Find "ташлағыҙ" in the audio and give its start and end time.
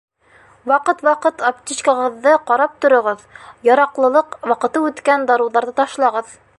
5.83-6.39